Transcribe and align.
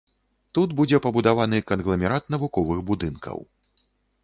Тут 0.57 0.71
будзе 0.79 0.99
пабудаваны 1.07 1.59
кангламерат 1.73 2.23
навуковых 2.37 2.83
будынкаў. 2.91 3.37